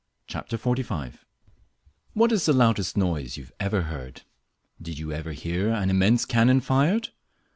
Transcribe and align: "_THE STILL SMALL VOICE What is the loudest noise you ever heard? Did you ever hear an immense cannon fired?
"_THE 0.49 0.57
STILL 0.57 0.73
SMALL 0.83 1.05
VOICE 1.09 1.17
What 2.13 2.31
is 2.31 2.47
the 2.47 2.53
loudest 2.53 2.97
noise 2.97 3.37
you 3.37 3.45
ever 3.59 3.83
heard? 3.83 4.23
Did 4.81 4.97
you 4.97 5.11
ever 5.13 5.33
hear 5.33 5.69
an 5.69 5.91
immense 5.91 6.25
cannon 6.25 6.59
fired? 6.61 7.09